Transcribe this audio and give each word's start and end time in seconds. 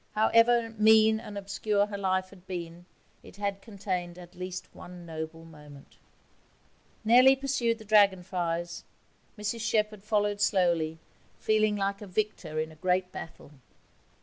However 0.15 0.71
mean 0.79 1.19
and 1.19 1.37
obscure 1.37 1.85
her 1.85 1.97
life 1.99 2.31
had 2.31 2.47
been, 2.47 2.87
it 3.21 3.35
had 3.35 3.61
contained 3.61 4.17
at 4.17 4.33
least 4.33 4.67
one 4.73 5.05
noble 5.05 5.45
moment. 5.45 5.99
Nellie 7.05 7.35
pursued 7.35 7.77
the 7.77 7.85
dragonflies; 7.85 8.83
Mrs 9.37 9.61
Shepherd 9.61 10.03
followed 10.03 10.41
slowly, 10.41 10.97
feeling 11.37 11.75
like 11.75 12.01
a 12.01 12.07
victor 12.07 12.59
in 12.59 12.71
a 12.71 12.75
great 12.81 13.11
battle. 13.11 13.51